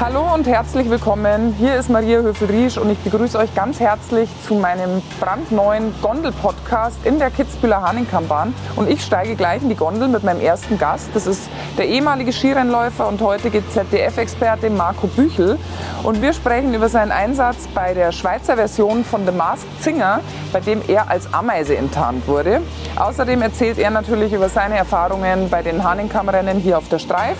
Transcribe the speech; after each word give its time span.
Hallo 0.00 0.32
und 0.32 0.46
herzlich 0.46 0.88
willkommen. 0.88 1.56
Hier 1.58 1.74
ist 1.74 1.90
Maria 1.90 2.20
Höfel-Riesch 2.20 2.78
und 2.78 2.88
ich 2.88 2.98
begrüße 2.98 3.36
euch 3.36 3.52
ganz 3.56 3.80
herzlich 3.80 4.30
zu 4.46 4.54
meinem 4.54 5.02
brandneuen 5.18 5.92
Gondel-Podcast 6.00 7.04
in 7.04 7.18
der 7.18 7.32
Kitzbühler 7.32 7.82
Hahnenkammbahn. 7.82 8.54
Und 8.76 8.88
ich 8.88 9.02
steige 9.02 9.34
gleich 9.34 9.60
in 9.60 9.70
die 9.70 9.74
Gondel 9.74 10.06
mit 10.06 10.22
meinem 10.22 10.40
ersten 10.40 10.78
Gast. 10.78 11.10
Das 11.14 11.26
ist 11.26 11.50
der 11.78 11.88
ehemalige 11.88 12.32
Skirennläufer 12.32 13.08
und 13.08 13.20
heutige 13.20 13.68
ZDF-Experte 13.68 14.70
Marco 14.70 15.08
Büchel. 15.08 15.58
Und 16.04 16.22
wir 16.22 16.32
sprechen 16.32 16.72
über 16.74 16.88
seinen 16.88 17.10
Einsatz 17.10 17.66
bei 17.74 17.92
der 17.92 18.12
Schweizer 18.12 18.54
Version 18.54 19.04
von 19.04 19.26
The 19.26 19.32
Masked 19.32 19.82
Singer, 19.82 20.20
bei 20.52 20.60
dem 20.60 20.80
er 20.86 21.10
als 21.10 21.34
Ameise 21.34 21.76
enttarnt 21.76 22.28
wurde. 22.28 22.62
Außerdem 22.94 23.42
erzählt 23.42 23.78
er 23.78 23.90
natürlich 23.90 24.32
über 24.32 24.48
seine 24.48 24.76
Erfahrungen 24.76 25.50
bei 25.50 25.62
den 25.62 25.82
Hahnenkammrennen 25.82 26.60
hier 26.60 26.78
auf 26.78 26.88
der 26.88 27.00
Streif 27.00 27.36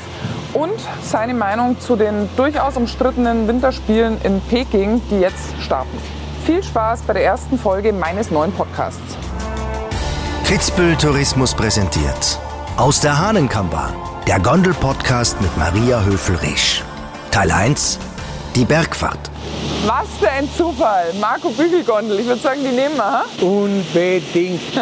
und 0.54 0.72
seine 1.02 1.34
Meinung 1.34 1.78
zu 1.80 1.96
den 1.96 2.28
durchaus 2.36 2.76
umstrittenen 2.76 3.48
Winterspielen 3.48 4.20
in 4.23 4.41
Peking, 4.42 5.00
die 5.10 5.20
jetzt 5.20 5.60
starten. 5.60 5.96
Viel 6.45 6.62
Spaß 6.62 7.02
bei 7.02 7.12
der 7.12 7.24
ersten 7.24 7.59
Folge 7.59 7.92
meines 7.92 8.30
neuen 8.30 8.52
Podcasts. 8.52 9.16
Kitzbühel 10.45 10.96
Tourismus 10.96 11.54
präsentiert 11.54 12.38
aus 12.78 13.00
der 13.00 13.18
Hahnenkammbahn, 13.18 13.92
der 14.26 14.38
Gondel-Podcast 14.38 15.40
mit 15.40 15.54
Maria 15.59 16.02
Höfel-Resch. 16.04 16.84
Teil 17.32 17.51
1, 17.51 17.98
die 18.54 18.65
Bergfahrt. 18.65 19.30
Was 19.84 20.06
für 20.20 20.30
ein 20.30 20.48
Zufall. 20.56 21.12
Marco 21.20 21.51
Bügelgondel, 21.51 22.20
ich 22.20 22.26
würde 22.26 22.40
sagen, 22.40 22.60
die 22.62 22.74
nehmen 22.74 22.96
wir. 22.96 23.04
Ha? 23.04 23.24
Unbedingt. 23.40 24.60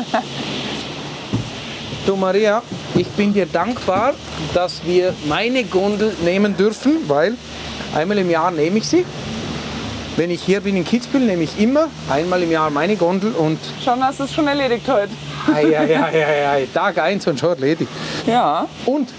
du 2.07 2.17
Maria, 2.17 2.63
ich 2.97 3.09
bin 3.09 3.33
dir 3.35 3.47
dankbar, 3.47 4.15
dass 4.55 4.85
wir 4.85 5.13
meine 5.29 5.65
Gondel 5.65 6.15
nehmen 6.25 6.57
dürfen, 6.57 6.99
weil 7.09 7.35
einmal 7.95 8.19
im 8.19 8.31
Jahr 8.31 8.51
nehme 8.51 8.79
ich 8.79 8.89
sie. 8.89 9.05
Wenn 10.17 10.31
ich 10.31 10.43
hier 10.43 10.61
bin 10.63 10.77
in 10.77 10.85
Kitzbühel, 10.85 11.27
nehme 11.27 11.43
ich 11.43 11.61
immer 11.61 11.89
einmal 12.09 12.43
im 12.43 12.51
Jahr 12.51 12.71
meine 12.71 12.97
Gondel 12.97 13.33
und 13.33 13.59
Schon 13.85 14.03
hast 14.03 14.21
du 14.21 14.25
es 14.25 14.33
schon 14.33 14.47
erledigt 14.49 14.87
heute. 14.89 15.11
ei, 15.55 15.79
ei, 15.79 15.95
ei, 15.95 16.49
ei, 16.49 16.69
Tag 16.73 16.99
eins 16.99 17.27
und 17.27 17.39
schon 17.39 17.51
erledigt. 17.51 17.91
Ja, 18.27 18.67
Und 18.87 19.11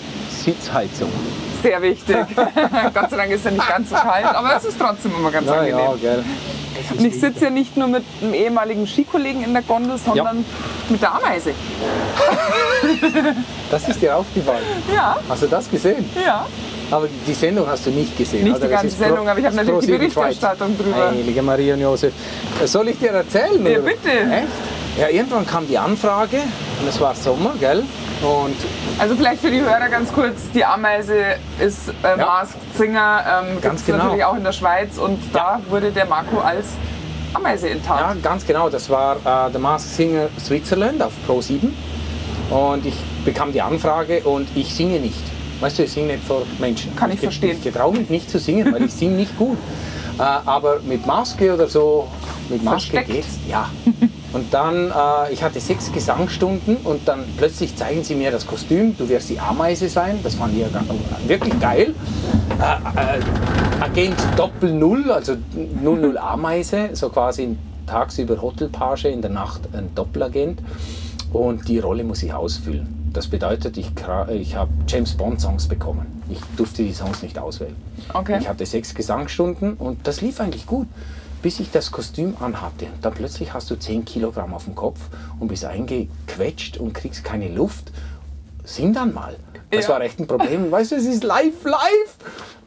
Sitzheizung. 0.43 1.11
sehr 1.61 1.79
wichtig. 1.83 2.15
Gott 2.93 3.09
sei 3.11 3.17
Dank 3.17 3.31
ist 3.31 3.45
ja 3.45 3.51
nicht 3.51 3.67
ganz 3.67 3.89
so 3.91 3.95
kalt, 3.95 4.25
aber 4.25 4.55
es 4.57 4.65
ist 4.65 4.77
trotzdem 4.79 5.11
immer 5.19 5.29
ganz 5.29 5.45
Ja, 5.45 5.53
angenehm. 5.53 5.77
ja, 5.77 5.93
gell. 6.01 6.23
Und 6.97 7.05
ich 7.05 7.19
sitze 7.19 7.45
ja 7.45 7.49
nicht 7.49 7.75
nur 7.77 7.87
mit 7.87 8.03
einem 8.21 8.33
ehemaligen 8.33 8.87
Skikollegen 8.87 9.43
in 9.43 9.53
der 9.53 9.61
Gondel, 9.63 9.97
sondern 9.97 10.45
mit 10.89 11.01
der 11.01 11.15
Ameise. 11.15 11.51
Das 13.69 13.87
ist 13.89 14.01
dir 14.01 14.15
aufgefallen. 14.15 14.63
Ja, 14.93 15.17
Hast 15.27 15.43
du 15.43 15.47
das 15.47 15.69
gesehen? 15.69 16.09
ja. 16.23 16.45
Aber 16.89 17.09
die 17.27 17.33
Sendung 17.33 17.67
hast 17.67 17.85
du 17.85 17.89
nicht 17.89 18.17
gesehen. 18.17 18.45
Nicht 18.45 18.55
oder? 18.55 18.67
die 18.67 18.71
ganze 18.73 18.95
Pro- 18.95 19.03
Sendung, 19.03 19.27
aber 19.27 19.39
ich 19.39 19.45
habe 19.45 19.55
natürlich 19.57 19.85
die. 19.87 19.91
Berichterstattung 19.91 20.77
drüber. 20.77 21.09
Heilige 21.09 21.41
Maria 21.41 21.73
und 21.73 21.81
Josef. 21.81 22.13
Soll 22.63 22.87
ich 22.87 22.97
dir 22.99 23.09
erzählen? 23.09 23.65
Ja, 23.65 23.71
oder? 23.71 23.79
bitte. 23.81 24.09
Echt? 24.09 24.47
Ja, 24.97 25.09
irgendwann 25.09 25.45
kam 25.45 25.67
die 25.67 25.77
Anfrage 25.77 26.37
und 26.79 26.87
es 26.87 26.97
war 27.01 27.13
Sommer, 27.13 27.55
gell? 27.59 27.83
Und 28.21 28.55
Also 28.99 29.15
vielleicht 29.15 29.41
für 29.41 29.51
die 29.51 29.61
Hörer 29.61 29.89
ganz 29.89 30.11
kurz, 30.11 30.49
die 30.53 30.65
Ameise 30.65 31.35
ist 31.59 31.89
äh, 32.03 32.17
Ja. 32.17 32.25
Masked 32.25 32.57
Singer, 32.75 33.43
ähm, 33.51 33.61
Ganz 33.61 33.85
genau. 33.85 33.97
natürlich 34.05 34.25
auch 34.25 34.35
in 34.35 34.43
der 34.43 34.51
Schweiz 34.53 34.97
und 34.97 35.19
da 35.33 35.61
wurde 35.69 35.91
der 35.91 36.05
Marco 36.07 36.39
als 36.39 36.69
Ameise 37.33 37.67
ja, 37.67 37.73
enttarnt. 37.75 38.23
ganz 38.23 38.45
genau, 38.45 38.69
das 38.69 38.89
war 38.89 39.17
äh, 39.17 39.51
der 39.51 39.59
Masked 39.59 39.93
Singer 39.93 40.27
Switzerland 40.39 41.01
auf 41.03 41.13
Pro 41.27 41.41
7. 41.41 41.73
Und 42.49 42.85
ich 42.85 42.95
bekam 43.25 43.51
die 43.51 43.61
Anfrage 43.61 44.21
und 44.21 44.47
ich 44.55 44.73
singe 44.73 44.99
nicht. 44.99 45.21
Weißt 45.59 45.77
du, 45.77 45.83
ich 45.83 45.91
singe 45.91 46.13
nicht 46.13 46.23
vor 46.23 46.43
Menschen. 46.59 46.95
Kann 46.95 47.11
ich 47.11 47.19
ge- 47.19 47.27
verstehen. 47.29 47.57
Ich 47.57 47.63
getraue 47.63 47.93
mich 47.93 48.09
nicht 48.09 48.29
zu 48.31 48.39
singen, 48.39 48.73
weil 48.73 48.83
ich 48.85 48.93
singe 48.93 49.15
nicht 49.15 49.37
gut. 49.37 49.57
Äh, 50.17 50.21
aber 50.21 50.79
mit 50.79 51.05
Maske 51.05 51.53
oder 51.53 51.67
so, 51.67 52.07
mit 52.49 52.63
Maske 52.63 52.91
Versteckt. 52.91 53.11
geht's. 53.11 53.27
Ja. 53.47 53.69
Und 54.37 54.53
dann, 54.53 54.91
äh, 54.91 55.33
ich 55.33 55.41
hatte 55.41 55.59
sechs 55.59 55.91
Gesangsstunden 55.91 56.77
und 56.83 57.07
dann 57.07 57.23
plötzlich 57.37 57.75
zeigen 57.75 58.03
sie 58.03 58.13
mir 58.13 58.29
das 58.29 58.45
Kostüm, 58.45 58.95
du 58.95 59.09
wirst 59.09 59.31
die 59.31 59.39
Ameise 59.39 59.89
sein. 59.89 60.19
Das 60.21 60.35
fand 60.35 60.53
ich 60.53 60.59
ja 60.59 60.67
wirklich 61.25 61.59
geil. 61.59 61.95
Äh, 62.59 63.17
äh, 63.17 63.83
Agent 63.83 64.15
Doppel 64.35 64.73
Null, 64.73 65.11
also 65.11 65.37
00 65.81 66.19
Ameise, 66.19 66.89
so 66.93 67.09
quasi 67.09 67.57
tagsüber 67.87 68.39
Hotelpage, 68.39 69.05
in 69.05 69.23
der 69.23 69.31
Nacht 69.31 69.61
ein 69.73 69.89
Doppelagent. 69.95 70.61
Und 71.33 71.67
die 71.67 71.79
Rolle 71.79 72.03
muss 72.03 72.21
ich 72.21 72.31
ausfüllen. 72.31 73.09
Das 73.13 73.25
bedeutet, 73.25 73.75
ich, 73.77 73.91
ich 74.29 74.55
habe 74.55 74.69
James 74.87 75.15
Bond 75.15 75.41
Songs 75.41 75.67
bekommen. 75.67 76.21
Ich 76.29 76.41
durfte 76.57 76.83
die 76.83 76.93
Songs 76.93 77.23
nicht 77.23 77.39
auswählen. 77.39 77.75
Okay. 78.13 78.37
Ich 78.39 78.47
hatte 78.47 78.67
sechs 78.67 78.93
Gesangsstunden 78.93 79.73
und 79.73 80.05
das 80.05 80.21
lief 80.21 80.39
eigentlich 80.39 80.67
gut, 80.67 80.85
bis 81.41 81.59
ich 81.59 81.71
das 81.71 81.91
Kostüm 81.91 82.35
anhatte. 82.39 82.85
Und 82.85 83.03
dann 83.03 83.13
plötzlich 83.13 83.53
hast 83.53 83.69
du 83.69 83.75
10 83.75 84.05
Kilogramm 84.05 84.53
auf 84.53 84.65
dem 84.65 84.75
Kopf 84.75 84.99
und 85.39 85.47
bist 85.47 85.65
eingequetscht 85.65 86.77
und 86.77 86.93
kriegst 86.93 87.23
keine 87.23 87.49
Luft. 87.49 87.91
Sing 88.63 88.93
dann 88.93 89.13
mal. 89.13 89.35
Das 89.71 89.85
Ja. 89.87 89.93
war 89.93 90.01
echt 90.01 90.19
ein 90.19 90.27
Problem. 90.27 90.71
Weißt 90.71 90.91
du, 90.91 90.95
es 90.95 91.05
ist 91.05 91.23
live, 91.23 91.63
live. 91.63 92.15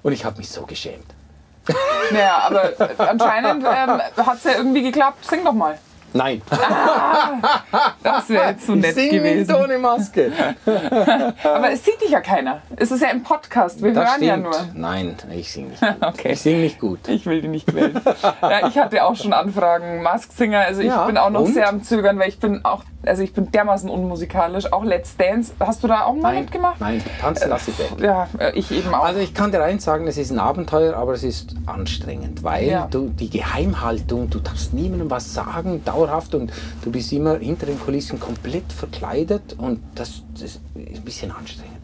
Und 0.03 0.13
ich 0.13 0.25
habe 0.25 0.39
mich 0.39 0.49
so 0.49 0.63
geschämt. 0.63 1.05
Naja, 2.11 2.39
aber 2.47 2.71
anscheinend 2.99 3.63
ähm, 3.65 4.27
hat 4.27 4.37
es 4.39 4.45
ja 4.45 4.53
irgendwie 4.57 4.83
geklappt. 4.83 5.25
Sing 5.25 5.45
doch 5.45 5.53
mal. 5.53 5.79
Nein, 6.13 6.43
Das 8.03 8.29
wäre 8.29 8.51
jetzt 8.51 8.67
so 8.67 8.75
nett 8.75 8.97
nicht 8.97 9.11
gewesen. 9.11 9.55
ohne 9.55 9.79
Maske. 9.79 10.33
Aber 11.45 11.71
es 11.73 11.85
sieht 11.85 12.01
dich 12.03 12.11
ja 12.11 12.21
keiner. 12.21 12.61
Es 12.77 12.91
ist 12.91 13.01
ja 13.03 13.09
ein 13.09 13.23
Podcast. 13.23 13.83
Wir 13.83 13.93
Das 13.93 14.13
hören 14.13 14.23
ja 14.23 14.35
stimmt. 14.35 14.51
nur. 14.51 14.55
Nein, 14.75 15.17
ich 15.35 15.53
singe 15.53 15.69
nicht 15.71 15.81
gut. 15.81 15.97
Okay. 16.01 16.33
Ich 16.33 16.41
singe 16.41 16.61
nicht 16.61 16.81
gut. 16.81 17.09
Ich 17.09 17.27
will 17.27 17.41
die 17.43 17.49
nicht 17.49 17.73
wählen. 17.75 18.01
ja, 18.43 18.67
ich 18.69 18.77
hatte 18.79 19.05
auch 19.05 19.15
schon 19.17 19.33
Anfragen, 19.33 20.03
Mask 20.03 20.33
Singer. 20.33 20.61
Also 20.61 20.81
ich 20.81 20.89
Ja, 20.89 21.05
bin 21.07 21.17
auch 21.17 21.31
noch 21.31 21.43
und? 21.43 21.55
sehr 21.55 21.69
am 21.69 21.83
Zögern, 21.83 22.19
weil 22.19 22.29
ich 22.29 22.39
bin 22.41 22.65
auch, 22.65 22.83
also 23.07 23.23
ich 23.23 23.33
bin 23.33 23.51
dermaßen 23.51 23.89
unmusikalisch. 23.89 24.73
Auch 24.73 24.85
Let's 24.85 25.17
Dance. 25.17 25.53
Hast 25.61 25.83
du 25.85 25.89
da 25.89 26.03
auch 26.05 26.15
mal 26.15 26.33
Nein, 26.33 26.43
mitgemacht? 26.45 26.81
nein, 26.81 27.03
tanzen 27.21 27.49
lasse 27.49 27.71
ich 27.71 27.79
weg. 27.79 27.91
Ja, 28.03 28.29
ich 28.55 28.71
eben 28.73 28.93
auch. 28.95 29.05
Also 29.05 29.21
ich 29.21 29.35
kann 29.35 29.53
dir 29.53 29.63
eins 29.63 29.85
sagen, 29.85 30.07
es 30.07 30.17
ist 30.19 30.31
ein 30.31 30.39
Abenteuer, 30.39 30.97
aber 30.97 31.13
es 31.13 31.23
ist 31.23 31.55
anstrengend, 31.67 32.43
weil 32.43 32.67
Ja. 32.69 32.89
du 32.91 33.09
die 33.09 33.31
Geheimhaltung, 33.31 34.29
du 34.31 34.41
darfst 34.41 34.75
niemandem 34.75 35.11
was 35.11 35.33
sagen, 35.33 35.83
dauerhaft 36.01 36.35
und 36.35 36.53
du 36.83 36.91
bist 36.91 37.13
immer 37.13 37.39
hinter 37.39 37.67
den 37.67 37.79
Kulissen 37.79 38.19
komplett 38.19 38.73
verkleidet 38.73 39.55
und 39.59 39.81
das, 39.95 40.23
das 40.33 40.43
ist 40.43 40.61
ein 40.75 41.03
bisschen 41.05 41.31
anstrengend. 41.31 41.77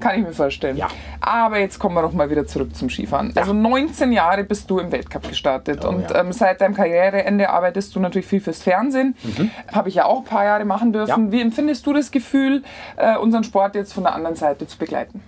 Kann 0.00 0.20
ich 0.20 0.24
mir 0.26 0.32
vorstellen. 0.32 0.76
Ja. 0.76 0.86
Aber 1.20 1.58
jetzt 1.58 1.80
kommen 1.80 1.96
wir 1.96 2.02
doch 2.02 2.12
mal 2.12 2.30
wieder 2.30 2.46
zurück 2.46 2.76
zum 2.76 2.88
Skifahren. 2.88 3.32
Also 3.34 3.52
19 3.52 4.12
Jahre 4.12 4.44
bist 4.44 4.70
du 4.70 4.78
im 4.78 4.92
Weltcup 4.92 5.28
gestartet 5.28 5.84
Oh, 5.84 5.88
und 5.88 6.08
ja. 6.08 6.20
ähm, 6.20 6.30
seit 6.30 6.60
deinem 6.60 6.74
Karriereende 6.74 7.50
arbeitest 7.50 7.96
du 7.96 8.00
natürlich 8.00 8.26
viel 8.28 8.40
fürs 8.40 8.62
Fernsehen. 8.62 9.16
Habe 9.72 9.88
ich 9.88 9.96
ja 9.96 10.04
auch 10.04 10.18
ein 10.18 10.24
paar 10.24 10.44
Jahre 10.44 10.64
machen 10.64 10.92
dürfen. 10.92 11.26
Mhm. 11.26 11.26
Ja. 11.26 11.32
Wie 11.32 11.40
empfindest 11.40 11.84
du 11.84 11.92
das 11.92 12.12
Gefühl, 12.12 12.62
äh, 12.96 13.16
unseren 13.16 13.42
Sport 13.42 13.74
jetzt 13.74 13.92
von 13.92 14.04
der 14.04 14.14
anderen 14.14 14.36
Seite 14.36 14.68
zu 14.68 14.78
begleiten? 14.78 15.20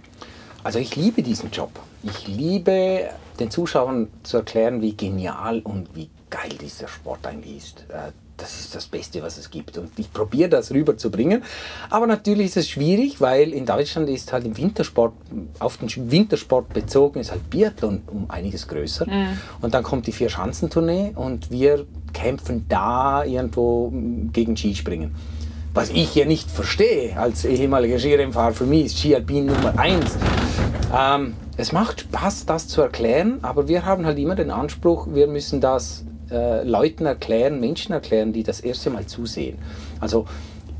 Also 0.62 0.78
ich 0.78 0.94
liebe 0.94 1.22
diesen 1.24 1.50
Job. 1.50 1.70
Ich 2.04 2.28
liebe 2.28 3.08
den 3.40 3.50
Zuschauern 3.50 4.06
zu 4.22 4.36
erklären, 4.36 4.82
wie 4.82 4.94
genial 4.96 5.62
und 5.64 5.88
wie 5.96 6.10
geil 6.30 6.52
dieser 6.60 6.88
Sport 6.88 7.26
eigentlich 7.26 7.56
ist. 7.58 7.84
Äh, 7.90 8.12
Das 8.40 8.58
ist 8.58 8.74
das 8.74 8.86
Beste, 8.86 9.20
was 9.22 9.36
es 9.36 9.50
gibt. 9.50 9.76
Und 9.76 9.90
ich 9.98 10.10
probiere 10.10 10.48
das 10.48 10.70
rüberzubringen. 10.70 11.42
Aber 11.90 12.06
natürlich 12.06 12.46
ist 12.46 12.56
es 12.56 12.68
schwierig, 12.70 13.20
weil 13.20 13.52
in 13.52 13.66
Deutschland 13.66 14.08
ist 14.08 14.32
halt 14.32 14.46
im 14.46 14.56
Wintersport, 14.56 15.12
auf 15.58 15.76
den 15.76 15.90
Wintersport 16.10 16.72
bezogen, 16.72 17.20
ist 17.20 17.32
halt 17.32 17.50
Biathlon 17.50 18.00
um 18.06 18.30
einiges 18.30 18.66
größer. 18.66 19.04
Und 19.60 19.74
dann 19.74 19.82
kommt 19.82 20.06
die 20.06 20.12
Vier-Schanzentournee 20.12 21.12
und 21.14 21.50
wir 21.50 21.84
kämpfen 22.14 22.64
da 22.66 23.24
irgendwo 23.24 23.90
mm, 23.90 24.32
gegen 24.32 24.56
Skispringen. 24.56 25.14
Was 25.74 25.90
ich 25.90 26.14
ja 26.14 26.24
nicht 26.24 26.50
verstehe 26.50 27.18
als 27.18 27.44
ehemaliger 27.44 27.98
Skirennfahrer, 27.98 28.54
für 28.54 28.64
mich 28.64 28.86
ist 28.86 28.98
Ski 28.98 29.14
Alpin 29.14 29.46
Nummer 29.46 29.78
eins. 29.78 30.16
Ähm, 30.96 31.34
es 31.58 31.72
macht 31.72 32.00
Spaß, 32.00 32.46
das 32.46 32.68
zu 32.68 32.80
erklären, 32.80 33.40
aber 33.42 33.68
wir 33.68 33.84
haben 33.84 34.06
halt 34.06 34.18
immer 34.18 34.34
den 34.34 34.50
Anspruch, 34.50 35.08
wir 35.12 35.26
müssen 35.26 35.60
das 35.60 36.04
äh, 36.30 36.62
Leuten 36.64 37.06
erklären, 37.06 37.60
Menschen 37.60 37.92
erklären, 37.92 38.32
die 38.32 38.42
das 38.42 38.60
erste 38.60 38.90
Mal 38.90 39.06
zusehen. 39.06 39.58
Also 40.00 40.26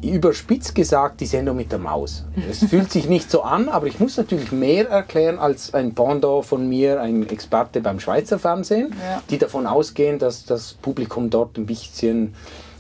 überspitzt 0.03 0.75
gesagt 0.75 1.21
die 1.21 1.27
Sendung 1.27 1.57
mit 1.57 1.73
der 1.73 1.79
Maus. 1.79 2.25
Es 2.51 2.65
fühlt 2.71 2.91
sich 2.91 3.07
nicht 3.09 3.31
so 3.31 3.43
an, 3.43 3.69
aber 3.69 3.87
ich 3.87 4.01
muss 4.01 4.17
natürlich 4.17 4.51
mehr 4.51 4.89
erklären 4.89 5.39
als 5.39 5.75
ein 5.75 5.95
Pendant 5.95 6.47
von 6.47 6.67
mir, 6.69 7.01
ein 7.03 7.29
Experte 7.29 7.81
beim 7.83 8.01
Schweizer 8.01 8.39
Fernsehen, 8.39 8.95
Ja. 8.99 9.23
die 9.29 9.37
davon 9.39 9.67
ausgehen, 9.67 10.19
dass 10.19 10.47
das 10.47 10.73
Publikum 10.75 11.29
dort 11.29 11.59
ein 11.59 11.67
bisschen 11.67 12.35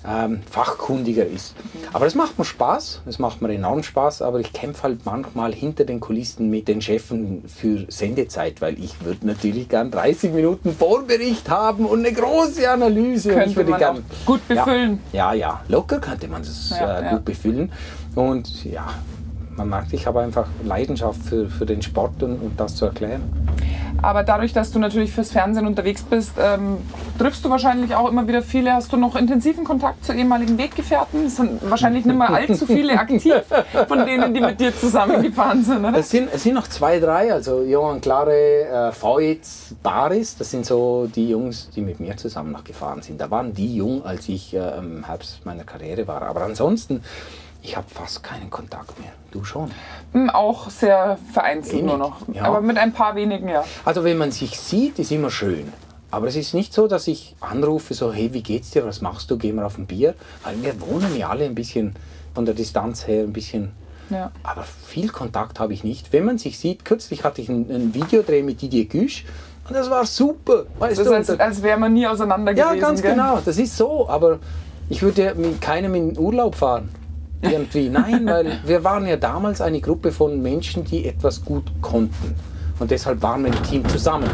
ähm, 0.07 0.41
fachkundiger 0.51 1.27
ist. 1.27 1.55
Aber 1.93 2.07
es 2.07 2.15
macht 2.15 2.39
mir 2.39 2.45
Spaß, 2.45 3.03
es 3.07 3.19
macht 3.19 3.43
mir 3.43 3.53
enorm 3.53 3.83
Spaß, 3.83 4.23
aber 4.23 4.41
ich 4.41 4.53
kämpfe 4.53 4.85
halt 4.85 5.05
manchmal 5.05 5.53
hinter 5.53 5.85
den 5.85 6.01
Kulissen 6.01 6.49
mit 6.51 6.69
den 6.69 6.81
Chefen 6.81 7.45
für 7.47 7.85
Sendezeit, 7.89 8.61
weil 8.61 8.79
ich 8.83 9.05
würde 9.05 9.27
natürlich 9.27 9.69
gern 9.69 9.91
30 9.91 10.33
Minuten 10.33 10.75
Vorbericht 10.75 11.51
haben 11.51 11.85
und 11.85 12.01
eine 12.01 12.13
große 12.13 12.69
Analyse. 12.71 13.31
Und 13.35 13.39
ich 13.39 13.43
Könnte 13.45 13.57
würde 13.57 13.71
man 13.73 13.79
gern, 13.81 14.05
gut 14.25 14.47
befüllen. 14.49 15.01
Ja, 15.13 15.33
ja, 15.33 15.51
ja, 15.51 15.61
locker 15.69 15.99
könnte 15.99 16.29
man 16.29 16.43
das 16.43 16.71
Ja, 16.71 17.01
äh, 17.01 17.05
ja. 17.05 17.11
gut 17.13 17.25
befüllen. 17.25 17.73
Und 18.15 18.65
ja, 18.65 18.89
man 19.57 19.69
merkt, 19.69 19.93
ich 19.93 20.07
habe 20.07 20.21
einfach 20.21 20.47
Leidenschaft 20.65 21.23
für, 21.23 21.49
für 21.49 21.67
den 21.67 21.83
Sport 21.83 22.23
und, 22.23 22.41
und 22.41 22.59
das 22.59 22.77
zu 22.77 22.87
erklären. 22.87 23.23
Aber 24.03 24.23
dadurch, 24.23 24.53
dass 24.53 24.73
du 24.73 24.79
natürlich 24.79 25.13
fürs 25.13 25.31
Fernsehen 25.31 25.67
unterwegs 25.67 26.03
bist, 26.03 26.33
ähm, 26.39 26.79
triffst 27.19 27.45
du 27.45 27.51
wahrscheinlich 27.51 27.95
auch 27.95 28.09
immer 28.09 28.27
wieder 28.27 28.43
viele. 28.43 28.73
Hast 28.73 28.93
du 28.93 28.97
noch 28.97 29.17
intensiven 29.17 29.65
Kontakt 29.65 30.05
zu 30.05 30.13
ehemaligen 30.13 30.57
Weggefährten? 30.59 31.27
Es 31.27 31.37
sind 31.37 31.71
wahrscheinlich 31.71 32.05
nicht 32.05 32.17
mehr 32.17 32.31
allzu 32.31 32.67
viele 32.67 32.99
aktiv 32.99 33.35
von 33.89 34.07
denen, 34.07 34.35
die 34.35 34.41
mit 34.41 34.61
dir 34.61 34.77
zusammengefahren 34.77 35.65
sind, 35.65 35.85
oder? 35.85 35.99
Es 35.99 36.11
sind, 36.11 36.29
es 36.33 36.43
sind 36.43 36.55
noch 36.55 36.69
zwei, 36.69 36.99
drei, 36.99 37.33
also 37.33 37.63
Johann 37.63 38.01
Klare, 38.01 38.91
äh, 38.91 38.93
Voits, 38.93 39.75
Baris, 39.83 40.37
das 40.37 40.51
sind 40.51 40.67
so 40.67 41.09
die 41.15 41.29
Jungs, 41.29 41.71
die 41.75 41.81
mit 41.81 42.01
mir 42.01 42.17
zusammen 42.17 42.53
noch 42.53 42.65
gefahren 42.65 43.03
sind. 43.03 43.21
Da 43.21 43.31
waren 43.31 43.55
die 43.55 43.77
jung, 43.77 44.05
als 44.05 44.29
ich 44.29 44.55
äh, 44.55 44.79
im 44.79 45.05
Herbst 45.05 45.45
meiner 45.45 45.65
Karriere 45.65 46.07
war. 46.07 46.23
Aber 46.23 46.43
ansonsten, 46.43 47.03
ich 47.63 47.77
habe 47.77 47.87
fast 47.89 48.23
keinen 48.23 48.51
Kontakt 48.51 48.99
mehr. 49.01 49.11
Du 49.31 49.45
schon? 49.45 49.71
Hm, 50.13 50.31
Auch 50.31 50.71
sehr 50.71 51.19
vereinzelt 51.33 51.85
nur 51.85 51.99
noch. 51.99 52.17
ja. 52.33 52.43
Aber 52.45 52.61
mit 52.61 52.79
ein 52.79 52.93
paar 52.93 53.15
wenigen, 53.15 53.49
ja. 53.49 53.65
Also 53.85 54.03
wenn 54.05 54.19
man 54.19 54.33
sich 54.33 54.59
sieht, 54.59 54.99
ist 54.99 55.11
immer 55.13 55.31
schön. 55.31 55.73
Aber 56.11 56.27
es 56.27 56.35
ist 56.37 56.55
nicht 56.55 56.75
so, 56.75 56.89
dass 56.89 57.07
ich 57.07 57.37
anrufe, 57.41 57.95
so, 57.95 58.13
hey, 58.13 58.33
wie 58.33 58.43
geht's 58.43 58.71
dir, 58.71 58.85
was 58.85 59.01
machst 59.01 59.31
du, 59.31 59.39
gehen 59.39 59.55
wir 59.57 59.67
auf 59.67 59.79
ein 59.79 59.87
Bier. 59.87 60.15
Weil 60.43 60.61
wir 60.63 60.81
wohnen 60.81 61.17
ja 61.17 61.29
alle 61.29 61.45
ein 61.45 61.55
bisschen 61.55 61.95
von 62.35 62.45
der 62.45 62.55
Distanz 62.55 63.07
her 63.07 63.23
ein 63.23 63.33
bisschen. 63.33 63.71
ja. 64.09 64.33
Aber 64.43 64.65
viel 64.87 65.09
Kontakt 65.11 65.61
habe 65.61 65.73
ich 65.73 65.85
nicht. 65.85 66.13
Wenn 66.13 66.25
man 66.25 66.39
sich 66.39 66.59
sieht, 66.59 66.85
kürzlich 66.85 67.23
hatte 67.23 67.41
ich 67.43 67.49
ein, 67.49 67.71
ein 67.71 67.95
Videodreh 67.95 68.43
mit 68.43 68.61
Didier 68.63 68.87
Güsch 68.87 69.25
und 69.69 69.75
das 69.77 69.89
war 69.89 70.05
super. 70.05 70.65
Weißt 70.81 70.99
Das 70.99 71.07
ist, 71.07 71.13
als, 71.13 71.31
als 71.39 71.63
wäre 71.63 71.79
man 71.79 71.93
nie 71.93 72.07
auseinander 72.09 72.51
ja, 72.53 72.71
gewesen. 72.71 72.81
ganz 72.81 73.03
gell? 73.03 73.13
genau, 73.13 73.39
das 73.45 73.57
ist 73.59 73.77
so. 73.77 74.09
Aber 74.09 74.41
ich 74.89 75.03
würde 75.03 75.35
mit 75.37 75.61
keinem 75.61 75.95
in 75.95 76.19
Urlaub 76.19 76.57
fahren. 76.57 76.89
Irgendwie. 77.43 77.89
Nein, 77.89 78.27
weil 78.27 78.59
wir 78.67 78.85
waren 78.85 79.07
ja 79.07 79.17
damals 79.17 79.61
eine 79.61 79.81
Gruppe 79.81 80.13
von 80.13 80.41
Menschen, 80.43 80.85
die 80.85 81.07
etwas 81.07 81.45
gut 81.45 81.65
konnten. 81.81 82.35
Und 82.79 82.91
deshalb 82.91 83.21
waren 83.23 83.45
wir 83.45 83.53
im 83.53 83.63
Team 83.63 83.89
zusammen. 83.89 84.29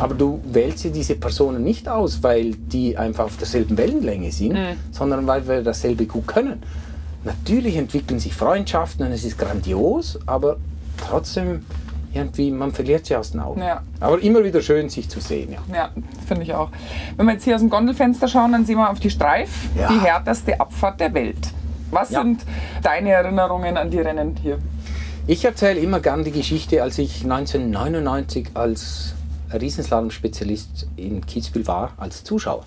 Aber 0.00 0.14
du 0.14 0.40
wählst 0.44 0.82
dir 0.84 0.90
diese 0.90 1.14
Personen 1.14 1.62
nicht 1.62 1.88
aus, 1.88 2.22
weil 2.22 2.52
die 2.56 2.96
einfach 2.98 3.24
auf 3.24 3.36
derselben 3.36 3.76
Wellenlänge 3.78 4.32
sind, 4.32 4.58
sondern 4.90 5.26
weil 5.26 5.46
wir 5.46 5.62
dasselbe 5.62 6.06
gut 6.06 6.26
können. 6.26 6.62
Natürlich 7.24 7.76
entwickeln 7.76 8.18
sich 8.18 8.34
Freundschaften 8.34 9.06
und 9.06 9.12
es 9.12 9.24
ist 9.24 9.38
grandios, 9.38 10.18
aber 10.26 10.56
trotzdem 11.08 11.64
irgendwie, 12.12 12.50
man 12.50 12.72
verliert 12.72 13.06
sie 13.06 13.16
aus 13.16 13.30
den 13.32 13.40
Augen. 13.40 13.60
Ja. 13.62 13.82
Aber 14.00 14.20
immer 14.20 14.44
wieder 14.44 14.60
schön, 14.60 14.88
sich 14.88 15.08
zu 15.08 15.20
sehen. 15.20 15.52
Ja. 15.52 15.58
Ja, 15.74 15.90
finde 16.26 16.42
ich 16.42 16.54
auch. 16.54 16.70
Wenn 17.16 17.26
wir 17.26 17.32
jetzt 17.32 17.44
hier 17.44 17.54
aus 17.54 17.60
dem 17.60 17.70
Gondelfenster 17.70 18.28
schauen, 18.28 18.52
dann 18.52 18.64
sehen 18.66 18.76
wir 18.76 18.90
auf 18.90 19.00
die 19.00 19.10
Streif, 19.10 19.50
Ja. 19.76 19.88
die 19.88 20.00
härteste 20.00 20.60
Abfahrt 20.60 21.00
der 21.00 21.12
Welt. 21.14 21.48
Was 21.94 22.10
Ja. 22.10 22.22
sind 22.22 22.44
deine 22.82 23.10
Erinnerungen 23.10 23.76
an 23.76 23.88
die 23.90 24.00
Rennen 24.00 24.34
hier? 24.42 24.58
Ich 25.28 25.44
erzähle 25.44 25.78
immer 25.78 26.00
gern 26.00 26.24
die 26.24 26.32
Geschichte, 26.32 26.82
als 26.82 26.98
ich 26.98 27.22
1999 27.22 28.48
als 28.54 29.14
Riesenslalom-Spezialist 29.52 30.88
in 30.96 31.24
Kitzbühel 31.24 31.66
war, 31.68 31.92
als 31.96 32.24
Zuschauer, 32.24 32.64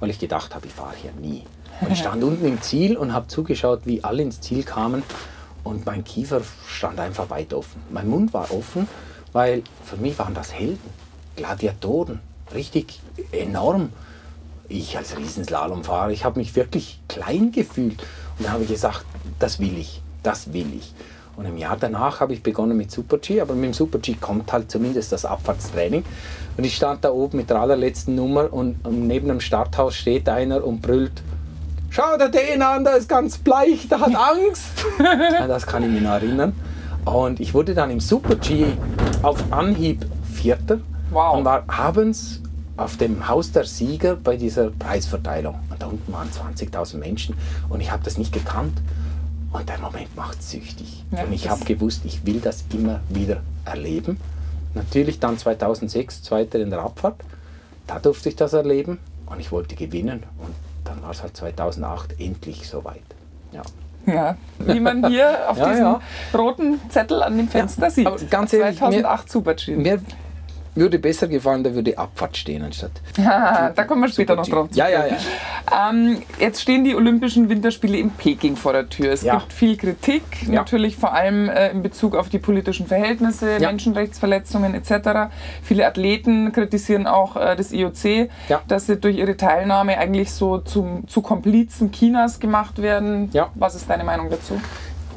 weil 0.00 0.08
ich 0.10 0.18
gedacht 0.18 0.54
habe, 0.54 0.66
ich 0.66 0.72
fahre 0.72 0.94
hier 1.00 1.12
nie. 1.20 1.44
Und 1.82 1.92
ich 1.92 1.98
stand 2.04 2.24
unten 2.24 2.44
im 2.46 2.62
Ziel 2.62 2.96
und 2.96 3.12
habe 3.12 3.28
zugeschaut, 3.28 3.82
wie 3.84 4.02
alle 4.02 4.22
ins 4.22 4.40
Ziel 4.40 4.62
kamen 4.62 5.02
und 5.62 5.84
mein 5.84 6.02
Kiefer 6.02 6.40
stand 6.66 6.98
einfach 6.98 7.28
weit 7.28 7.52
offen. 7.52 7.82
Mein 7.90 8.08
Mund 8.08 8.32
war 8.32 8.50
offen, 8.50 8.88
weil 9.32 9.62
für 9.84 9.96
mich 9.98 10.18
waren 10.18 10.32
das 10.32 10.54
Helden, 10.54 10.80
Gladiatoren, 11.36 12.20
richtig 12.54 13.00
enorm. 13.30 13.90
Ich 14.68 14.96
als 14.96 15.18
Riesenslalomfahrer, 15.18 16.10
ich 16.12 16.24
habe 16.24 16.38
mich 16.38 16.56
wirklich 16.56 17.00
klein 17.08 17.52
gefühlt 17.52 18.02
und 18.40 18.46
da 18.46 18.52
habe 18.52 18.62
ich 18.62 18.70
gesagt, 18.70 19.04
das 19.38 19.60
will 19.60 19.76
ich, 19.76 20.00
das 20.22 20.50
will 20.54 20.72
ich. 20.74 20.94
Und 21.36 21.44
im 21.44 21.58
Jahr 21.58 21.76
danach 21.78 22.20
habe 22.20 22.32
ich 22.32 22.42
begonnen 22.42 22.74
mit 22.74 22.90
Super-G, 22.90 23.38
aber 23.38 23.52
mit 23.52 23.64
dem 23.64 23.72
Super-G 23.74 24.14
kommt 24.14 24.50
halt 24.50 24.70
zumindest 24.70 25.12
das 25.12 25.26
Abfahrtstraining. 25.26 26.02
Und 26.56 26.64
ich 26.64 26.74
stand 26.74 27.04
da 27.04 27.10
oben 27.10 27.36
mit 27.36 27.50
der 27.50 27.60
allerletzten 27.60 28.14
Nummer 28.14 28.50
und, 28.50 28.78
neben 28.90 29.28
dem 29.28 29.40
Starthaus 29.40 29.94
steht 29.94 30.26
einer 30.26 30.64
und 30.64 30.80
brüllt, 30.80 31.12
schau 31.90 32.16
dir 32.16 32.30
den 32.30 32.62
an, 32.62 32.82
der 32.82 32.96
ist 32.96 33.10
ganz 33.10 33.36
bleich, 33.36 33.88
der 33.88 34.00
hat 34.00 34.14
Angst. 34.14 34.86
das 35.46 35.66
kann 35.66 35.82
ich 35.82 35.90
mich 35.90 36.00
noch 36.00 36.12
erinnern. 36.12 36.54
Und 37.04 37.40
ich 37.40 37.52
wurde 37.52 37.74
dann 37.74 37.90
im 37.90 38.00
Super-G 38.00 38.68
auf 39.22 39.52
Anhieb 39.52 40.06
Vierter 40.32 40.78
Wow. 41.10 41.36
und 41.36 41.44
war 41.44 41.64
abends 41.66 42.40
auf 42.78 42.96
dem 42.96 43.28
Haus 43.28 43.52
der 43.52 43.64
Sieger 43.64 44.16
bei 44.16 44.36
dieser 44.38 44.70
Preisverteilung. 44.70 45.56
Unten 45.90 46.12
waren 46.12 46.28
20.000 46.30 46.96
Menschen 46.98 47.34
und 47.68 47.80
ich 47.80 47.90
habe 47.90 48.02
das 48.04 48.16
nicht 48.18 48.32
gekannt. 48.32 48.80
Und 49.52 49.68
der 49.68 49.78
Moment 49.78 50.14
macht 50.16 50.42
süchtig. 50.42 51.04
Ja, 51.10 51.24
und 51.24 51.32
ich 51.32 51.48
habe 51.50 51.64
gewusst, 51.64 52.02
ich 52.04 52.24
will 52.24 52.38
das 52.40 52.64
immer 52.72 53.00
wieder 53.08 53.38
erleben. 53.64 54.20
Natürlich 54.74 55.18
dann 55.18 55.36
2006, 55.38 56.22
Zweiter 56.22 56.60
in 56.60 56.70
der 56.70 56.78
Abfahrt. 56.80 57.16
Da 57.88 57.98
durfte 57.98 58.28
ich 58.28 58.36
das 58.36 58.52
erleben 58.52 58.98
und 59.26 59.40
ich 59.40 59.50
wollte 59.50 59.74
gewinnen. 59.74 60.22
Und 60.38 60.54
dann 60.84 61.02
war 61.02 61.10
es 61.10 61.22
halt 61.22 61.36
2008 61.36 62.20
endlich 62.20 62.68
soweit. 62.68 63.02
Ja. 63.52 63.62
Ja, 64.06 64.36
wie 64.60 64.78
man 64.80 65.06
hier 65.08 65.36
auf 65.50 65.58
Ja, 65.58 65.68
diesem 65.70 65.84
ja. 65.84 66.00
roten 66.32 66.80
Zettel 66.88 67.22
an 67.22 67.36
dem 67.36 67.48
Fenster 67.48 67.90
sieht. 67.90 68.06
aber 68.06 68.18
ganz 68.30 68.52
ehrlich, 68.52 68.78
2008 68.78 69.30
Super-G. 69.30 69.76
Mir 69.76 70.00
würde 70.74 70.98
besser 70.98 71.26
gefallen, 71.28 71.64
da 71.64 71.74
würde 71.74 71.96
Abfahrt 71.98 72.36
stehen 72.36 72.62
anstatt. 72.62 72.92
Da 73.16 73.84
kommen 73.84 74.02
wir 74.02 74.08
später 74.08 74.36
noch 74.36 74.46
drauf. 74.46 74.70
zu 74.70 74.78
Ja, 74.78 74.88
ja, 74.88 75.06
ja. 75.06 75.16
Ähm, 75.90 76.22
jetzt 76.38 76.62
stehen 76.62 76.84
die 76.84 76.94
Olympischen 76.94 77.48
Winterspiele 77.48 77.98
in 77.98 78.10
Peking 78.10 78.56
vor 78.56 78.72
der 78.72 78.88
Tür. 78.88 79.12
Es 79.12 79.22
Ja. 79.22 79.38
gibt 79.38 79.52
viel 79.52 79.76
Kritik, 79.76 80.22
Ja. 80.46 80.54
natürlich 80.54 80.96
vor 80.96 81.12
allem 81.12 81.48
äh, 81.48 81.70
in 81.70 81.82
Bezug 81.82 82.14
auf 82.16 82.28
die 82.28 82.38
politischen 82.38 82.86
Verhältnisse, 82.86 83.52
Ja. 83.58 83.68
Menschenrechtsverletzungen 83.68 84.74
etc. 84.74 85.30
Viele 85.62 85.86
Athleten 85.86 86.52
kritisieren 86.52 87.06
auch 87.06 87.36
äh, 87.36 87.56
das 87.56 87.72
IOC, 87.72 88.28
dass 88.68 88.86
sie 88.86 88.96
durch 88.96 89.16
ihre 89.16 89.36
Teilnahme 89.36 89.98
eigentlich 89.98 90.30
so 90.32 90.58
zum, 90.58 91.06
zu 91.08 91.20
Komplizen 91.22 91.92
Chinas 91.92 92.40
gemacht 92.40 92.80
werden. 92.80 93.30
Was 93.54 93.74
ist 93.74 93.88
deine 93.90 94.04
Meinung 94.04 94.30
dazu? 94.30 94.60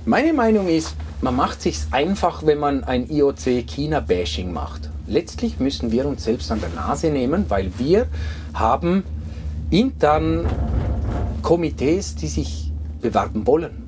Meine 0.06 0.34
Meinung 0.34 0.68
ist, 0.68 0.96
man 1.22 1.36
macht 1.36 1.62
sich 1.62 1.80
einfach, 1.92 2.46
wenn 2.46 2.58
man 2.60 2.84
ein 2.84 3.10
IOC-China-Bashing 3.10 4.52
macht. 4.52 4.90
Letztlich 5.06 5.60
müssen 5.60 5.92
wir 5.92 6.06
uns 6.06 6.24
selbst 6.24 6.52
an 6.52 6.62
der 6.62 6.70
Nase 6.70 7.10
nehmen, 7.10 7.46
weil 7.50 7.72
wir 7.78 8.08
haben 8.54 9.04
intern 9.70 10.46
Komitees, 11.42 12.16
die 12.16 12.28
sich 12.28 12.72
bewerben 13.02 13.46
wollen. 13.46 13.84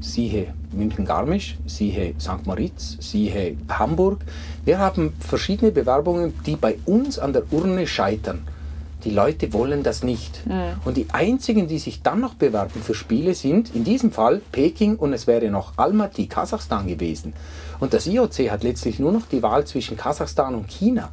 Siehe 0.00 0.54
München-Garmisch, 0.72 1.58
siehe 1.66 2.14
St. 2.20 2.46
Moritz, 2.46 2.96
siehe 3.00 3.56
Hamburg. 3.68 4.20
Wir 4.64 4.78
haben 4.78 5.12
verschiedene 5.18 5.72
Bewerbungen, 5.72 6.32
die 6.46 6.54
bei 6.54 6.78
uns 6.84 7.18
an 7.18 7.32
der 7.32 7.52
Urne 7.52 7.86
scheitern. 7.86 8.42
Die 9.08 9.14
Leute 9.14 9.54
wollen 9.54 9.82
das 9.82 10.02
nicht. 10.02 10.42
Und 10.84 10.98
die 10.98 11.06
einzigen, 11.10 11.66
die 11.66 11.78
sich 11.78 12.02
dann 12.02 12.20
noch 12.20 12.34
bewerben 12.34 12.82
für 12.82 12.92
Spiele, 12.92 13.34
sind 13.34 13.74
in 13.74 13.82
diesem 13.82 14.12
Fall 14.12 14.42
Peking 14.52 14.96
und 14.96 15.14
es 15.14 15.26
wäre 15.26 15.50
noch 15.50 15.72
Almaty, 15.78 16.26
Kasachstan 16.26 16.86
gewesen. 16.86 17.32
Und 17.80 17.94
das 17.94 18.06
IOC 18.06 18.50
hat 18.50 18.64
letztlich 18.64 18.98
nur 18.98 19.10
noch 19.10 19.24
die 19.24 19.42
Wahl 19.42 19.66
zwischen 19.66 19.96
Kasachstan 19.96 20.54
und 20.54 20.68
China. 20.68 21.08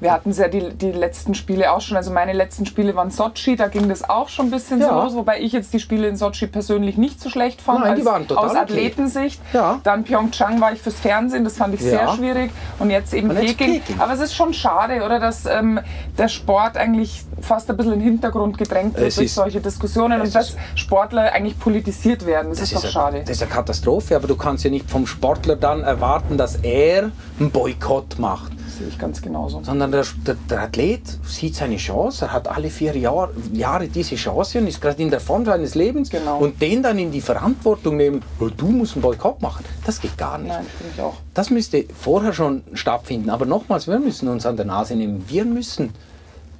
Wir 0.00 0.12
hatten 0.12 0.30
ja 0.32 0.46
die, 0.48 0.68
die 0.74 0.92
letzten 0.92 1.34
Spiele 1.34 1.72
auch 1.72 1.80
schon. 1.80 1.96
Also 1.96 2.12
meine 2.12 2.32
letzten 2.32 2.66
Spiele 2.66 2.94
waren 2.94 3.10
Sochi, 3.10 3.56
da 3.56 3.66
ging 3.66 3.88
das 3.88 4.08
auch 4.08 4.28
schon 4.28 4.46
ein 4.46 4.50
bisschen 4.52 4.80
Ja. 4.80 4.88
so 4.90 4.94
los, 4.94 5.14
wobei 5.14 5.40
ich 5.40 5.52
jetzt 5.52 5.72
die 5.72 5.80
Spiele 5.80 6.06
in 6.08 6.16
Sochi 6.16 6.46
persönlich 6.46 6.96
nicht 6.96 7.20
so 7.20 7.30
schlecht 7.30 7.60
fand. 7.60 7.80
Nein, 7.80 7.96
die 7.96 8.04
waren 8.04 8.26
total 8.28 8.44
aus 8.44 8.50
okay. 8.52 8.60
Athletensicht. 8.60 9.40
Ja. 9.52 9.80
Dann 9.82 10.04
Pyeongchang 10.04 10.60
war 10.60 10.72
ich 10.72 10.80
fürs 10.80 10.94
Fernsehen, 11.00 11.42
das 11.44 11.56
fand 11.56 11.74
ich 11.74 11.80
Ja. 11.80 11.88
sehr 11.90 12.08
schwierig. 12.14 12.50
Und 12.78 12.90
jetzt 12.90 13.12
eben 13.12 13.30
Und 13.30 13.36
jetzt 13.42 13.56
Peking. 13.58 13.80
Peking. 13.80 14.00
Aber 14.00 14.12
es 14.12 14.20
ist 14.20 14.34
schon 14.34 14.54
schade, 14.54 15.02
oder, 15.04 15.18
dass 15.18 15.46
ähm, 15.46 15.80
der 16.16 16.28
Sport 16.28 16.76
eigentlich 16.76 17.22
fast 17.40 17.68
ein 17.70 17.76
bisschen 17.76 17.94
in 17.94 17.98
den 18.00 18.08
Hintergrund 18.08 18.56
gedrängt 18.58 18.94
wird 18.96 19.08
Es 19.08 19.16
durch 19.16 19.26
ist- 19.26 19.34
solche 19.34 19.60
Diskussionen 19.60 20.20
es 20.20 20.28
und 20.28 20.34
dass 20.36 20.50
ist- 20.50 20.58
Sportler 20.76 21.32
eigentlich 21.32 21.58
politisiert 21.58 22.24
werden. 22.24 22.50
Das, 22.50 22.60
ist 22.60 22.74
doch 22.74 22.82
eine, 22.82 22.92
schade. 22.92 23.20
Das 23.20 23.30
ist 23.30 23.42
eine 23.42 23.50
Katastrophe, 23.50 24.14
aber 24.14 24.28
du 24.28 24.36
kannst 24.36 24.62
ja 24.64 24.70
nicht 24.70 24.88
vom 24.88 25.06
Sportler 25.06 25.56
dann 25.56 25.82
erwarten, 25.82 26.36
dass 26.38 26.56
er 26.56 27.10
einen 27.40 27.50
Boykott 27.50 28.18
macht. 28.18 28.52
Sehe 28.78 28.88
ich 28.88 28.98
ganz 28.98 29.20
genauso. 29.20 29.62
sondern 29.62 29.90
der, 29.92 30.04
der, 30.26 30.36
der 30.48 30.60
Athlet 30.62 31.00
sieht 31.26 31.56
seine 31.56 31.76
Chance, 31.76 32.26
er 32.26 32.32
hat 32.32 32.46
alle 32.48 32.70
vier 32.70 32.96
Jahr, 32.96 33.30
Jahre 33.52 33.88
diese 33.88 34.14
Chance 34.14 34.58
und 34.60 34.66
ist 34.68 34.80
gerade 34.80 35.02
in 35.02 35.10
der 35.10 35.20
Form 35.20 35.44
seines 35.44 35.74
Lebens 35.74 36.10
Genau. 36.10 36.38
und 36.38 36.60
den 36.62 36.82
dann 36.82 36.98
in 36.98 37.10
die 37.10 37.20
Verantwortung 37.20 37.96
nehmen, 37.96 38.22
"Oh, 38.40 38.48
du 38.48 38.66
musst 38.68 38.94
einen 38.94 39.02
Boykott 39.02 39.42
machen, 39.42 39.64
das 39.84 40.00
geht 40.00 40.16
gar 40.16 40.38
nicht. 40.38 40.48
Nein, 40.48 40.66
finde 40.78 40.92
ich 40.94 41.00
auch. 41.02 41.14
Das 41.34 41.50
müsste 41.50 41.84
vorher 42.00 42.32
schon 42.32 42.62
stattfinden, 42.74 43.30
aber 43.30 43.46
nochmals, 43.46 43.86
wir 43.88 43.98
müssen 43.98 44.28
uns 44.28 44.46
an 44.46 44.56
der 44.56 44.66
Nase 44.66 44.94
nehmen, 44.94 45.24
wir 45.28 45.44
müssen 45.44 45.90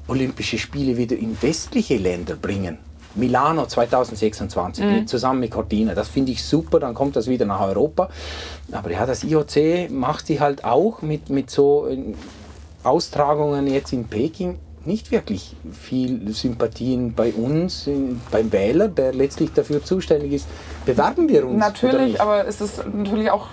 Olympische 0.09 0.57
Spiele 0.59 0.97
wieder 0.97 1.17
in 1.17 1.37
westliche 1.43 1.97
Länder 1.99 2.35
bringen. 2.35 2.79
Milano 3.19 3.67
2026 3.67 4.85
mit, 4.85 5.09
zusammen 5.09 5.41
mit 5.41 5.51
Cortina. 5.51 5.95
Das 5.95 6.09
finde 6.09 6.33
ich 6.33 6.43
super, 6.43 6.81
dann 6.81 6.95
kommt 6.95 7.17
das 7.17 7.27
wieder 7.27 7.45
nach 7.45 7.61
Europa. 7.61 8.09
Aber 8.73 8.91
ja, 8.91 9.07
das 9.07 9.25
IOC 9.25 9.91
macht 9.91 10.27
sie 10.27 10.41
halt 10.41 10.65
auch 10.65 11.03
mit, 11.03 11.31
mit 11.31 11.51
so 11.51 11.89
äh, 11.89 12.15
Austragungen 12.85 13.67
jetzt 13.67 13.93
in 13.93 14.07
Peking 14.07 14.59
nicht 14.85 15.11
wirklich 15.11 15.55
viel 15.73 16.33
Sympathien 16.33 17.13
bei 17.15 17.33
uns, 17.33 17.87
in, 17.87 18.21
beim 18.31 18.51
Wähler, 18.53 18.89
der 18.89 19.13
letztlich 19.13 19.53
dafür 19.53 19.85
zuständig 19.85 20.33
ist. 20.33 20.49
Bewerben 20.87 21.29
wir 21.29 21.47
uns? 21.47 21.59
Natürlich, 21.59 22.21
aber 22.21 22.47
es 22.47 22.61
ist 22.61 22.85
natürlich 22.93 23.31
auch 23.31 23.49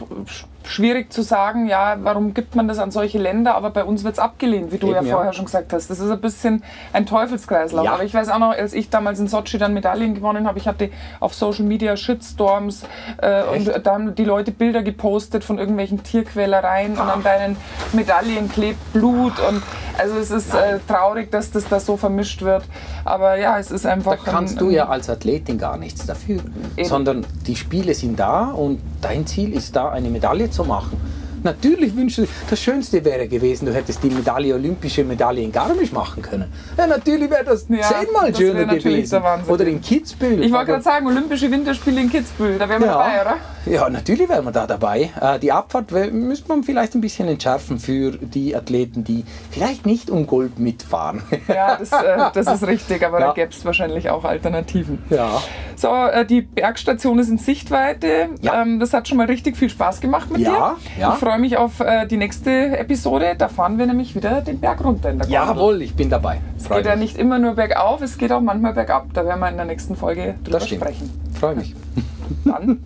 schwierig 0.67 1.11
zu 1.13 1.21
sagen, 1.21 1.67
ja, 1.67 1.97
warum 2.01 2.33
gibt 2.33 2.55
man 2.55 2.67
das 2.67 2.79
an 2.79 2.91
solche 2.91 3.17
Länder, 3.17 3.55
aber 3.55 3.69
bei 3.69 3.83
uns 3.83 4.03
wird 4.03 4.13
es 4.15 4.19
abgelehnt, 4.19 4.71
wie 4.71 4.77
du 4.77 4.87
Eben, 4.87 4.95
ja 4.97 5.01
ja. 5.03 5.13
vorher 5.15 5.33
schon 5.33 5.45
gesagt 5.45 5.73
hast. 5.73 5.89
Das 5.89 5.99
ist 5.99 6.09
ein 6.09 6.19
bisschen 6.21 6.63
ein 6.93 7.05
Teufelskreislauf. 7.05 7.85
Ja. 7.85 7.93
Aber 7.93 8.03
ich 8.03 8.13
weiß 8.13 8.29
auch 8.29 8.39
noch, 8.39 8.51
als 8.51 8.73
ich 8.73 8.89
damals 8.89 9.19
in 9.19 9.27
Sochi 9.27 9.57
dann 9.57 9.73
Medaillen 9.73 10.15
gewonnen 10.15 10.47
habe, 10.47 10.57
ich 10.59 10.67
hatte 10.67 10.89
auf 11.19 11.33
Social 11.33 11.65
Media 11.65 11.95
Shitstorms 11.95 12.83
äh, 13.17 13.43
und 13.43 13.71
da 13.85 13.93
haben 13.93 14.15
die 14.15 14.25
Leute 14.25 14.51
Bilder 14.51 14.81
gepostet 14.83 15.43
von 15.43 15.57
irgendwelchen 15.59 16.03
Tierquälereien 16.03 16.93
und 16.93 16.99
an 16.99 17.23
deinen 17.23 17.57
Medaillen 17.93 18.49
klebt 18.51 18.93
Blut 18.93 19.33
und 19.47 19.61
also 19.97 20.17
es 20.17 20.29
ist 20.31 20.53
äh, 20.53 20.79
traurig, 20.87 21.31
dass 21.31 21.51
das 21.51 21.67
da 21.69 21.79
so 21.79 21.95
vermischt 21.95 22.41
wird. 22.41 22.63
Aber 23.05 23.37
ja, 23.37 23.57
es 23.59 23.71
ist 23.71 23.85
einfach. 23.85 24.17
Da 24.23 24.31
kannst 24.31 24.55
ein- 24.55 24.59
du 24.59 24.69
ja 24.69 24.87
als 24.89 25.09
Athletin 25.09 25.57
gar 25.57 25.77
nichts 25.77 26.05
dafür, 26.05 26.41
Eben. 26.75 26.87
sondern 26.89 27.25
die 27.47 27.55
Spiele 27.55 27.93
sind 27.93 28.19
da 28.19 28.49
und 28.51 28.81
dein 29.01 29.25
Ziel 29.25 29.53
ist 29.53 29.75
da, 29.75 29.89
eine 29.89 30.09
Medaille 30.09 30.49
zu 30.55 30.63
machen. 30.63 30.99
Natürlich 31.43 31.95
wünschst 31.95 32.17
du, 32.17 32.27
das 32.49 32.59
Schönste 32.59 33.05
wäre 33.05 33.27
gewesen, 33.27 33.67
du 33.67 33.73
hättest 33.73 34.01
die 34.01 34.09
Medaille, 34.09 34.55
olympische 34.55 35.03
Medaille 35.03 35.43
in 35.43 35.51
Garmisch 35.51 35.91
machen 35.91 36.23
können. 36.23 36.51
Ja, 36.75 36.87
natürlich 36.87 37.29
wäre 37.29 37.43
das 37.43 37.67
Ja, 37.69 37.83
zehnmal 37.83 38.31
das 38.31 38.39
schöner 38.39 38.65
gewesen. 38.65 39.21
Oder 39.47 39.65
in 39.65 39.79
Kitzbühel. 39.79 40.43
Ich 40.43 40.51
wollte 40.51 40.71
gerade 40.71 40.83
sagen, 40.83 41.05
Olympische 41.05 41.51
Winterspiele 41.51 42.01
in 42.01 42.09
Kitzbühel, 42.09 42.57
da 42.57 42.67
wären 42.67 42.81
wir 42.81 42.87
ja, 42.87 42.93
dabei, 42.93 43.21
oder? 43.21 43.37
Ja, 43.65 43.89
natürlich 43.89 44.29
wären 44.29 44.45
wir 44.45 44.51
da 44.51 44.67
dabei. 44.67 45.09
Äh, 45.19 45.39
die 45.39 45.51
Abfahrt 45.51 45.91
müsste 46.11 46.47
man 46.49 46.63
vielleicht 46.63 46.93
ein 46.95 47.01
bisschen 47.01 47.27
entschärfen 47.27 47.79
für 47.79 48.11
die 48.11 48.55
Athleten, 48.55 49.03
die 49.03 49.23
vielleicht 49.49 49.85
nicht 49.85 50.09
um 50.11 50.27
Gold 50.27 50.59
mitfahren. 50.59 51.23
Ja, 51.47 51.75
das, 51.77 51.91
äh, 51.91 52.17
das 52.33 52.47
ist 52.61 52.67
richtig, 52.67 53.03
aber 53.05 53.19
Ja. 53.19 53.27
da 53.27 53.33
gäbe 53.33 53.49
es 53.51 53.65
wahrscheinlich 53.65 54.09
auch 54.09 54.23
Alternativen. 54.23 54.99
ja. 55.09 55.41
So, 55.75 55.89
äh, 55.89 56.25
die 56.25 56.41
Bergstation 56.41 57.19
ist 57.19 57.29
in 57.29 57.37
Sichtweite. 57.37 58.29
Ja. 58.41 58.61
Ähm, 58.61 58.79
das 58.79 58.93
hat 58.93 59.07
schon 59.07 59.17
mal 59.17 59.25
richtig 59.27 59.57
viel 59.57 59.69
Spaß 59.69 59.99
gemacht 59.99 60.29
mit 60.31 60.41
Ja, 60.41 60.75
dir. 60.95 61.01
ja. 61.01 61.13
Ich 61.13 61.19
freue 61.19 61.39
mich 61.39 61.57
auf 61.57 61.73
die 62.09 62.17
nächste 62.17 62.77
Episode. 62.77 63.35
Da 63.37 63.49
fahren 63.49 63.77
wir 63.77 63.85
nämlich 63.85 64.15
wieder 64.15 64.41
den 64.41 64.59
Berg 64.59 64.83
runter 64.83 65.09
in 65.09 65.17
der 65.19 65.27
Gondel. 65.27 65.33
Jawohl, 65.33 65.81
ich 65.81 65.93
bin 65.95 66.09
dabei. 66.09 66.39
Es 66.57 66.69
geht 66.69 66.85
ja 66.85 66.95
mich. 66.95 67.11
nicht 67.11 67.17
immer 67.17 67.39
nur 67.39 67.55
bergauf, 67.55 68.01
es 68.01 68.17
geht 68.17 68.31
auch 68.31 68.41
manchmal 68.41 68.73
bergab. 68.73 69.07
Da 69.13 69.25
werden 69.25 69.39
wir 69.39 69.49
in 69.49 69.57
der 69.57 69.65
nächsten 69.65 69.95
Folge 69.95 70.35
drüber 70.43 70.61
sprechen. 70.61 71.09
Freue 71.39 71.55
mich. 71.55 71.75
Dann. 72.45 72.79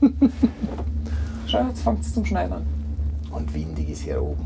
Schau, 1.48 1.68
jetzt 1.68 1.82
fängt 1.82 2.02
es 2.02 2.14
zum 2.14 2.26
Schneiden 2.26 2.54
an. 2.54 2.66
Und 3.32 3.54
windig 3.54 3.90
ist 3.90 4.02
hier 4.02 4.22
oben. 4.22 4.46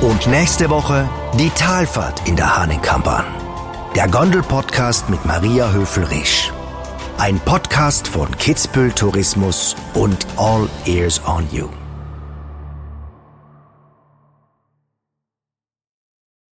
Und 0.00 0.26
nächste 0.28 0.70
Woche 0.70 1.08
die 1.38 1.50
Talfahrt 1.50 2.26
in 2.28 2.36
der 2.36 2.56
Hahnenkammern. 2.56 3.24
Der 3.94 4.08
Gondel-Podcast 4.08 5.10
mit 5.10 5.24
Maria 5.26 5.72
Höfel-Risch. 5.72 6.52
Ein 7.18 7.38
Podcast 7.40 8.08
von 8.08 8.30
Kitzbühel 8.38 8.92
Tourismus 8.92 9.76
und 9.94 10.26
All 10.36 10.68
Ears 10.86 11.20
on 11.26 11.46
You. 11.52 11.79